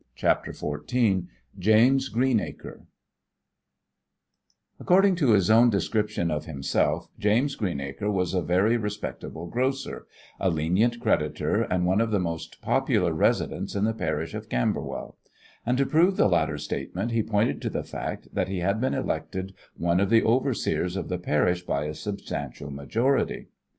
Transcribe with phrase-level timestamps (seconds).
[0.15, 1.27] CHAPTER XIV
[1.59, 2.87] JAMES GREENACRE
[4.79, 10.07] According to his own description of himself, James Greenacre was a very respectable grocer,
[10.39, 15.19] a lenient creditor, and one of the most popular residents in the parish of Camberwell;
[15.67, 18.95] and to prove the latter statement he pointed to the fact that he had been
[18.95, 23.49] elected one of the overseers of the parish by a substantial majority.